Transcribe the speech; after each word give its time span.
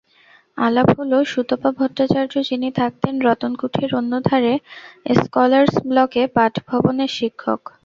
আলাপ 0.57 0.87
হলো 0.97 1.17
সুতপা 1.25 1.69
ভট্টাচার্য্য, 1.77 2.37
যিনি 2.49 2.69
থাকতেন 2.79 3.13
রতনকুঠির 3.21 3.91
অন্যধারে, 3.95 4.53
স্কলার্স 5.17 5.73
ব্লকে, 5.85 6.23
পাঠভবনের 6.35 7.11
শিক্ষক। 7.17 7.61